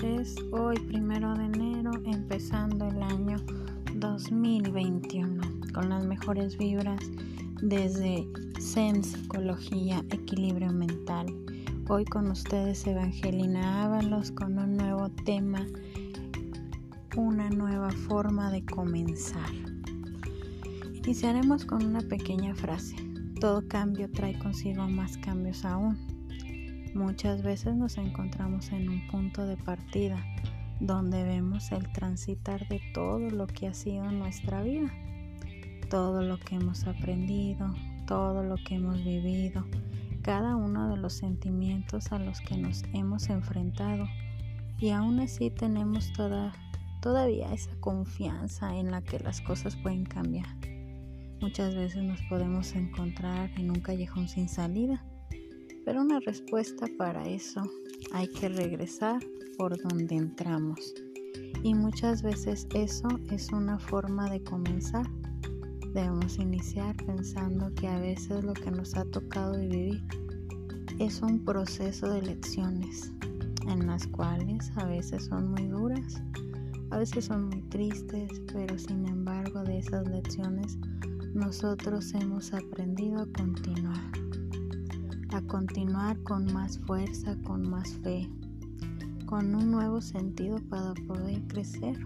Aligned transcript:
Hoy, 0.00 0.78
primero 0.86 1.34
de 1.34 1.46
enero, 1.46 1.90
empezando 2.04 2.86
el 2.86 3.02
año 3.02 3.36
2021 3.96 5.42
con 5.74 5.88
las 5.88 6.06
mejores 6.06 6.56
vibras 6.56 7.00
desde 7.62 8.24
Zen 8.60 9.02
Psicología, 9.02 10.04
Equilibrio 10.10 10.70
Mental. 10.70 11.26
Hoy 11.88 12.04
con 12.04 12.30
ustedes 12.30 12.86
Evangelina 12.86 13.86
Ábalos 13.86 14.30
con 14.30 14.56
un 14.56 14.76
nuevo 14.76 15.08
tema, 15.24 15.66
una 17.16 17.50
nueva 17.50 17.90
forma 17.90 18.52
de 18.52 18.64
comenzar. 18.64 19.50
Iniciaremos 20.94 21.64
con 21.64 21.84
una 21.84 22.02
pequeña 22.02 22.54
frase. 22.54 22.94
Todo 23.40 23.66
cambio 23.66 24.08
trae 24.12 24.38
consigo 24.38 24.86
más 24.86 25.18
cambios 25.18 25.64
aún. 25.64 26.17
Muchas 26.98 27.42
veces 27.42 27.76
nos 27.76 27.96
encontramos 27.96 28.72
en 28.72 28.88
un 28.88 29.06
punto 29.06 29.46
de 29.46 29.56
partida 29.56 30.16
donde 30.80 31.22
vemos 31.22 31.70
el 31.70 31.92
transitar 31.92 32.66
de 32.66 32.80
todo 32.92 33.20
lo 33.20 33.46
que 33.46 33.68
ha 33.68 33.72
sido 33.72 34.10
nuestra 34.10 34.62
vida, 34.62 34.92
todo 35.88 36.22
lo 36.22 36.40
que 36.40 36.56
hemos 36.56 36.88
aprendido, 36.88 37.72
todo 38.04 38.42
lo 38.42 38.56
que 38.56 38.74
hemos 38.74 39.04
vivido, 39.04 39.64
cada 40.22 40.56
uno 40.56 40.90
de 40.90 40.96
los 40.96 41.12
sentimientos 41.12 42.10
a 42.10 42.18
los 42.18 42.40
que 42.40 42.56
nos 42.56 42.82
hemos 42.92 43.30
enfrentado 43.30 44.04
y 44.80 44.90
aún 44.90 45.20
así 45.20 45.50
tenemos 45.50 46.12
toda, 46.14 46.52
todavía 47.00 47.54
esa 47.54 47.70
confianza 47.78 48.76
en 48.76 48.90
la 48.90 49.02
que 49.02 49.20
las 49.20 49.40
cosas 49.40 49.76
pueden 49.76 50.04
cambiar. 50.04 50.48
Muchas 51.40 51.76
veces 51.76 52.02
nos 52.02 52.20
podemos 52.22 52.74
encontrar 52.74 53.52
en 53.56 53.70
un 53.70 53.78
callejón 53.78 54.26
sin 54.26 54.48
salida 54.48 55.04
pero 55.88 56.02
una 56.02 56.20
respuesta 56.20 56.86
para 56.98 57.26
eso 57.26 57.62
hay 58.12 58.28
que 58.28 58.50
regresar 58.50 59.20
por 59.56 59.74
donde 59.88 60.16
entramos. 60.16 60.92
Y 61.62 61.72
muchas 61.72 62.20
veces 62.20 62.68
eso 62.74 63.08
es 63.30 63.50
una 63.52 63.78
forma 63.78 64.28
de 64.28 64.42
comenzar. 64.42 65.08
Debemos 65.94 66.38
iniciar 66.38 66.94
pensando 67.06 67.72
que 67.74 67.88
a 67.88 67.98
veces 68.00 68.44
lo 68.44 68.52
que 68.52 68.70
nos 68.70 68.94
ha 68.96 69.04
tocado 69.06 69.58
vivir 69.58 70.04
es 70.98 71.22
un 71.22 71.42
proceso 71.42 72.12
de 72.12 72.20
lecciones 72.20 73.10
en 73.66 73.86
las 73.86 74.06
cuales 74.08 74.70
a 74.76 74.84
veces 74.84 75.24
son 75.24 75.52
muy 75.52 75.68
duras, 75.68 76.22
a 76.90 76.98
veces 76.98 77.24
son 77.24 77.48
muy 77.48 77.62
tristes, 77.62 78.30
pero 78.52 78.76
sin 78.76 79.06
embargo 79.06 79.64
de 79.64 79.78
esas 79.78 80.06
lecciones 80.06 80.76
nosotros 81.32 82.12
hemos 82.12 82.52
aprendido 82.52 83.22
a 83.22 83.26
continuar 83.32 84.18
a 85.38 85.42
continuar 85.46 86.20
con 86.24 86.52
más 86.52 86.80
fuerza, 86.80 87.36
con 87.44 87.70
más 87.70 87.92
fe, 87.98 88.28
con 89.24 89.54
un 89.54 89.70
nuevo 89.70 90.00
sentido 90.00 90.56
para 90.68 90.94
poder 91.06 91.40
crecer 91.46 91.96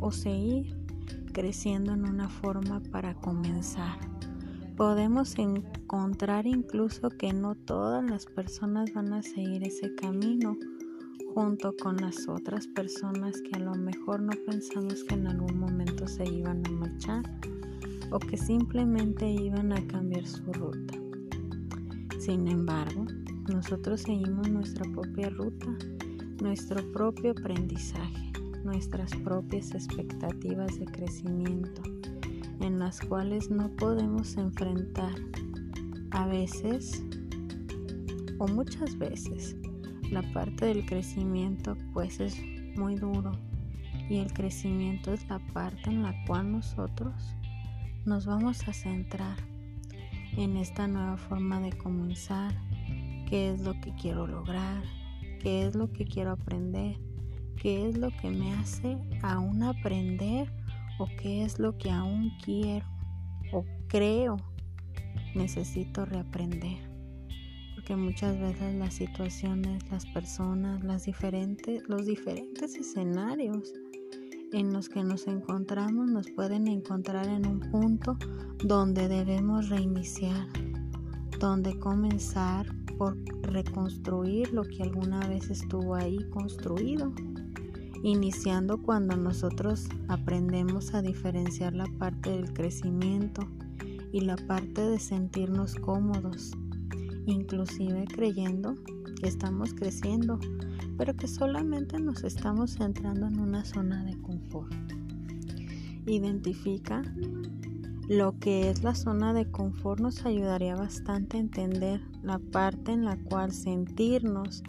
o 0.00 0.10
seguir 0.10 0.76
creciendo 1.32 1.92
en 1.92 2.08
una 2.08 2.28
forma 2.28 2.80
para 2.90 3.14
comenzar. 3.14 4.00
Podemos 4.76 5.38
encontrar 5.38 6.48
incluso 6.48 7.08
que 7.08 7.32
no 7.32 7.54
todas 7.54 8.02
las 8.02 8.26
personas 8.26 8.92
van 8.92 9.12
a 9.12 9.22
seguir 9.22 9.62
ese 9.62 9.94
camino 9.94 10.56
junto 11.34 11.72
con 11.80 11.98
las 11.98 12.28
otras 12.28 12.66
personas 12.66 13.40
que 13.42 13.60
a 13.60 13.60
lo 13.60 13.76
mejor 13.76 14.22
no 14.22 14.32
pensamos 14.44 15.04
que 15.04 15.14
en 15.14 15.28
algún 15.28 15.56
momento 15.56 16.08
se 16.08 16.24
iban 16.24 16.66
a 16.66 16.70
marchar 16.70 17.22
o 18.10 18.18
que 18.18 18.36
simplemente 18.36 19.30
iban 19.30 19.72
a 19.72 19.86
cambiar 19.86 20.26
su. 20.26 20.42
Sin 22.28 22.46
embargo, 22.46 23.06
nosotros 23.50 24.02
seguimos 24.02 24.50
nuestra 24.50 24.84
propia 24.92 25.30
ruta, 25.30 25.66
nuestro 26.42 26.92
propio 26.92 27.30
aprendizaje, 27.30 28.32
nuestras 28.64 29.16
propias 29.24 29.74
expectativas 29.74 30.78
de 30.78 30.84
crecimiento, 30.84 31.80
en 32.60 32.80
las 32.80 33.00
cuales 33.00 33.50
no 33.50 33.70
podemos 33.76 34.36
enfrentar 34.36 35.14
a 36.10 36.26
veces 36.26 37.02
o 38.36 38.46
muchas 38.46 38.98
veces 38.98 39.56
la 40.10 40.20
parte 40.34 40.66
del 40.66 40.84
crecimiento 40.84 41.78
pues 41.94 42.20
es 42.20 42.36
muy 42.76 42.96
duro. 42.96 43.32
Y 44.10 44.18
el 44.18 44.30
crecimiento 44.34 45.14
es 45.14 45.26
la 45.30 45.38
parte 45.54 45.88
en 45.88 46.02
la 46.02 46.14
cual 46.26 46.52
nosotros 46.52 47.14
nos 48.04 48.26
vamos 48.26 48.68
a 48.68 48.74
centrar 48.74 49.38
en 50.38 50.56
esta 50.56 50.86
nueva 50.86 51.16
forma 51.16 51.60
de 51.60 51.72
comenzar, 51.72 52.54
qué 53.28 53.50
es 53.50 53.60
lo 53.60 53.72
que 53.80 53.92
quiero 54.00 54.26
lograr, 54.26 54.84
qué 55.40 55.66
es 55.66 55.74
lo 55.74 55.92
que 55.92 56.04
quiero 56.04 56.30
aprender, 56.30 56.96
qué 57.60 57.88
es 57.88 57.98
lo 57.98 58.10
que 58.20 58.30
me 58.30 58.52
hace 58.54 58.96
aún 59.22 59.64
aprender 59.64 60.48
o 61.00 61.08
qué 61.20 61.42
es 61.42 61.58
lo 61.58 61.76
que 61.76 61.90
aún 61.90 62.30
quiero 62.44 62.86
o 63.52 63.64
creo 63.88 64.36
necesito 65.34 66.04
reaprender. 66.04 66.88
Porque 67.74 67.96
muchas 67.96 68.38
veces 68.38 68.76
las 68.76 68.94
situaciones, 68.94 69.90
las 69.90 70.06
personas, 70.06 70.84
las 70.84 71.04
diferentes, 71.04 71.82
los 71.88 72.06
diferentes 72.06 72.76
escenarios 72.76 73.72
en 74.52 74.72
los 74.72 74.88
que 74.88 75.02
nos 75.02 75.26
encontramos 75.26 76.08
nos 76.10 76.30
pueden 76.30 76.68
encontrar 76.68 77.26
en 77.28 77.46
un 77.46 77.60
punto 77.60 78.16
donde 78.64 79.08
debemos 79.08 79.68
reiniciar, 79.68 80.46
donde 81.38 81.78
comenzar 81.78 82.66
por 82.96 83.16
reconstruir 83.42 84.52
lo 84.52 84.62
que 84.62 84.82
alguna 84.82 85.26
vez 85.28 85.50
estuvo 85.50 85.94
ahí 85.94 86.18
construido, 86.30 87.12
iniciando 88.02 88.80
cuando 88.82 89.16
nosotros 89.16 89.88
aprendemos 90.08 90.94
a 90.94 91.02
diferenciar 91.02 91.74
la 91.74 91.86
parte 91.98 92.30
del 92.30 92.52
crecimiento 92.52 93.46
y 94.12 94.20
la 94.22 94.36
parte 94.36 94.80
de 94.82 94.98
sentirnos 94.98 95.74
cómodos, 95.74 96.52
inclusive 97.26 98.06
creyendo 98.06 98.74
que 99.18 99.28
estamos 99.28 99.74
creciendo 99.74 100.38
pero 100.98 101.14
que 101.14 101.28
solamente 101.28 101.98
nos 102.00 102.24
estamos 102.24 102.72
centrando 102.72 103.28
en 103.28 103.38
una 103.38 103.64
zona 103.64 104.04
de 104.04 104.20
confort. 104.20 104.74
Identifica 106.06 107.02
lo 108.08 108.36
que 108.40 108.70
es 108.70 108.82
la 108.82 108.94
zona 108.94 109.32
de 109.32 109.48
confort 109.50 110.00
nos 110.00 110.26
ayudaría 110.26 110.74
bastante 110.74 111.36
a 111.36 111.40
entender 111.40 112.00
la 112.22 112.38
parte 112.38 112.92
en 112.92 113.04
la 113.04 113.16
cual 113.24 113.52
sentirnos 113.52 114.62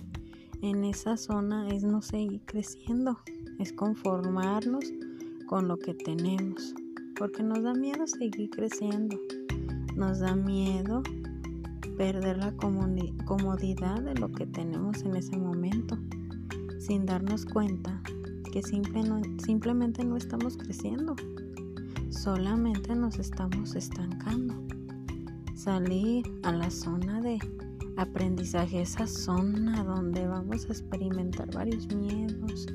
en 0.61 0.83
esa 0.83 1.17
zona 1.17 1.69
es 1.69 1.83
no 1.83 2.01
seguir 2.01 2.41
creciendo, 2.45 3.17
es 3.57 3.73
conformarnos 3.73 4.85
con 5.47 5.67
lo 5.67 5.77
que 5.77 5.93
tenemos, 5.93 6.75
porque 7.17 7.41
nos 7.41 7.63
da 7.63 7.73
miedo 7.73 8.05
seguir 8.05 8.49
creciendo, 8.49 9.17
nos 9.95 10.19
da 10.19 10.35
miedo 10.35 11.01
perder 11.99 12.37
la 12.37 12.53
comodidad 12.53 14.01
de 14.01 14.15
lo 14.15 14.31
que 14.31 14.45
tenemos 14.45 15.01
en 15.01 15.17
ese 15.17 15.35
momento 15.35 15.97
sin 16.79 17.05
darnos 17.05 17.45
cuenta 17.45 18.01
que 18.53 18.63
simplemente 18.63 20.05
no 20.05 20.15
estamos 20.15 20.55
creciendo, 20.55 21.17
solamente 22.09 22.95
nos 22.95 23.19
estamos 23.19 23.75
estancando. 23.75 24.55
Salir 25.55 26.23
a 26.43 26.53
la 26.53 26.71
zona 26.71 27.19
de 27.19 27.37
aprendizaje, 27.97 28.81
esa 28.81 29.05
zona 29.05 29.83
donde 29.83 30.25
vamos 30.25 30.69
a 30.69 30.71
experimentar 30.71 31.53
varios 31.53 31.93
miedos, 31.93 32.67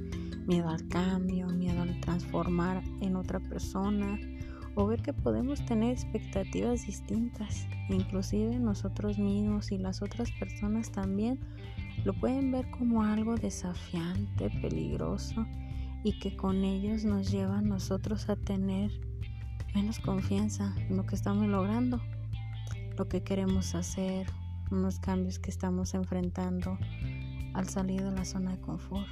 miedo 0.47 0.69
al 0.69 0.87
cambio, 0.89 1.47
miedo 1.49 1.81
al 1.81 1.99
transformar 2.03 2.84
en 3.01 3.17
otra 3.17 3.41
persona 3.41 4.19
o 4.75 4.87
ver 4.87 5.03
que 5.03 5.12
podemos 5.12 5.65
tener 5.65 5.93
expectativas 5.93 6.87
distintas, 6.87 7.67
inclusive 7.89 8.59
nosotros 8.59 9.19
mismos 9.19 9.72
y 9.72 9.78
las 9.78 10.03
otras 10.03 10.31
personas 10.33 10.91
también 10.91 11.39
lo 12.04 12.13
pueden 12.13 12.51
ver 12.51 12.71
como 12.71 13.03
algo 13.03 13.37
desafiante, 13.37 14.51
peligroso 14.60 15.47
y 16.03 16.19
que 16.19 16.37
con 16.37 16.65
ellos 16.65 17.04
nos 17.04 17.31
lleva 17.31 17.59
a 17.59 17.63
nosotros 17.63 18.28
a 18.28 18.37
tener 18.37 18.91
menos 19.75 19.98
confianza 19.98 20.75
en 20.89 20.97
lo 20.97 21.07
que 21.07 21.15
estamos 21.15 21.47
logrando, 21.47 22.01
lo 22.97 23.09
que 23.09 23.22
queremos 23.22 23.75
hacer, 23.75 24.27
unos 24.71 24.98
cambios 24.98 25.39
que 25.39 25.51
estamos 25.51 25.95
enfrentando 25.95 26.78
al 27.54 27.69
salir 27.69 28.03
de 28.03 28.10
la 28.10 28.25
zona 28.25 28.53
de 28.53 28.60
confort 28.60 29.07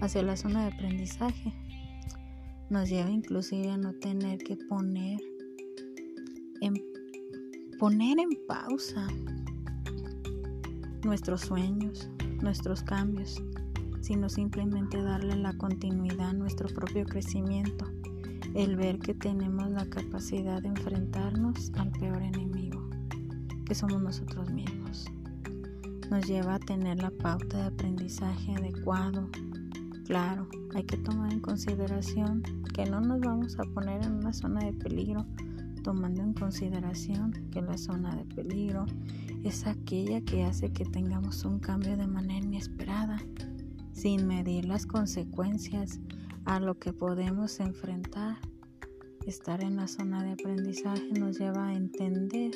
hacia 0.00 0.22
la 0.22 0.36
zona 0.36 0.66
de 0.66 0.74
aprendizaje. 0.74 1.52
Nos 2.74 2.88
lleva 2.88 3.08
inclusive 3.08 3.70
a 3.70 3.76
no 3.76 3.92
tener 3.92 4.38
que 4.38 4.56
poner 4.56 5.20
en, 6.60 6.74
poner 7.78 8.18
en 8.18 8.30
pausa 8.48 9.06
nuestros 11.04 11.42
sueños, 11.42 12.10
nuestros 12.42 12.82
cambios, 12.82 13.40
sino 14.00 14.28
simplemente 14.28 15.00
darle 15.00 15.36
la 15.36 15.56
continuidad 15.56 16.30
a 16.30 16.32
nuestro 16.32 16.68
propio 16.74 17.04
crecimiento, 17.04 17.86
el 18.56 18.74
ver 18.74 18.98
que 18.98 19.14
tenemos 19.14 19.70
la 19.70 19.88
capacidad 19.88 20.60
de 20.60 20.70
enfrentarnos 20.70 21.70
al 21.76 21.92
peor 21.92 22.20
enemigo, 22.22 22.90
que 23.66 23.76
somos 23.76 24.02
nosotros 24.02 24.50
mismos. 24.50 25.04
nos 26.10 26.26
lleva 26.26 26.56
a 26.56 26.58
tener 26.58 27.00
la 27.00 27.12
pauta 27.12 27.56
de 27.56 27.66
aprendizaje 27.66 28.52
adecuado. 28.56 29.28
Claro, 30.06 30.48
hay 30.74 30.82
que 30.82 30.96
tomar 30.96 31.32
en 31.32 31.40
consideración 31.40 32.42
que 32.74 32.84
no 32.84 33.00
nos 33.00 33.20
vamos 33.20 33.56
a 33.58 33.62
poner 33.62 34.02
en 34.02 34.14
una 34.14 34.32
zona 34.32 34.60
de 34.60 34.72
peligro, 34.72 35.24
tomando 35.82 36.22
en 36.22 36.34
consideración 36.34 37.32
que 37.52 37.62
la 37.62 37.78
zona 37.78 38.14
de 38.16 38.24
peligro 38.24 38.84
es 39.44 39.66
aquella 39.66 40.20
que 40.22 40.42
hace 40.42 40.72
que 40.72 40.84
tengamos 40.84 41.44
un 41.44 41.60
cambio 41.60 41.96
de 41.96 42.08
manera 42.08 42.44
inesperada, 42.44 43.22
sin 43.92 44.26
medir 44.26 44.64
las 44.64 44.86
consecuencias 44.86 46.00
a 46.44 46.58
lo 46.58 46.78
que 46.78 46.92
podemos 46.92 47.60
enfrentar. 47.60 48.38
Estar 49.24 49.62
en 49.62 49.76
la 49.76 49.86
zona 49.86 50.22
de 50.24 50.32
aprendizaje 50.32 51.12
nos 51.18 51.38
lleva 51.38 51.68
a 51.68 51.74
entender 51.74 52.50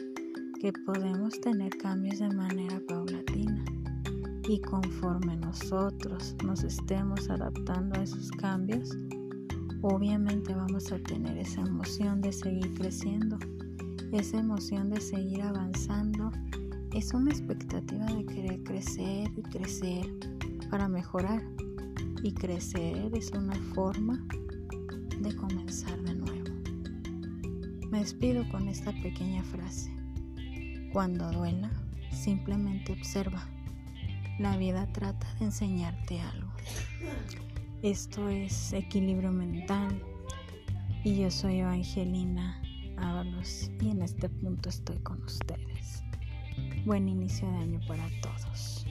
que 0.61 0.73
podemos 0.85 1.41
tener 1.41 1.79
cambios 1.79 2.19
de 2.19 2.31
manera 2.31 2.83
paulatina 2.89 3.65
y 4.49 4.61
conforme 4.63 5.37
nosotros 5.37 6.35
nos 6.45 6.65
estemos 6.65 7.29
adaptando 7.29 8.01
a 8.01 8.03
esos 8.03 8.31
cambios, 8.33 8.97
obviamente 9.83 10.55
vamos 10.55 10.91
a 10.93 10.99
tener 10.99 11.37
esa 11.39 11.61
emoción 11.61 12.21
de 12.21 12.33
seguir 12.33 12.75
creciendo, 12.75 13.39
esa 14.13 14.39
emoción 14.39 14.91
de 14.91 15.01
seguir 15.01 15.43
avanzando, 15.43 16.31
es 16.93 17.13
una 17.13 17.31
expectativa 17.31 18.07
de 18.07 18.25
querer 18.27 18.63
crecer 18.65 19.31
y 19.37 19.43
crecer 19.43 20.07
para 20.71 20.89
mejorar 20.89 21.43
y 22.23 22.33
crecer 22.33 23.11
es 23.15 23.31
una 23.31 23.55
forma 23.75 24.27
de 25.21 25.35
comenzar 25.37 26.01
de 26.03 26.15
nuevo. 26.15 26.49
Me 27.91 28.01
despido 28.01 28.49
con 28.51 28.69
esta 28.69 28.93
pequeña 28.93 29.43
frase. 29.45 29.95
Cuando 30.93 31.31
duela, 31.31 31.71
simplemente 32.13 32.93
observa. 32.93 33.47
La 34.39 34.57
vida 34.57 34.87
trata 34.93 35.27
de 35.39 35.47
enseñarte 35.47 36.21
algo. 36.21 36.53
Esto 37.83 38.29
es 38.29 38.73
equilibrio 38.73 39.31
mental 39.31 40.03
y 41.05 41.21
yo 41.21 41.31
soy 41.31 41.61
Evangelina 41.61 42.61
Ábalos 42.97 43.71
y 43.81 43.91
en 43.91 44.03
este 44.03 44.29
punto 44.29 44.69
estoy 44.69 44.99
con 44.99 45.23
ustedes. 45.23 46.03
Buen 46.85 47.09
inicio 47.09 47.49
de 47.53 47.57
año 47.59 47.81
para 47.87 48.05
todos. 48.21 48.85